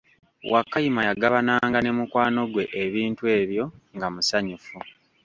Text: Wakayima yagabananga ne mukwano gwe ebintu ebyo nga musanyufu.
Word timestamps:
Wakayima 0.51 1.01
yagabananga 1.09 1.77
ne 1.81 1.91
mukwano 1.97 2.41
gwe 2.51 2.63
ebintu 2.83 3.23
ebyo 3.39 3.63
nga 3.95 4.07
musanyufu. 4.13 4.75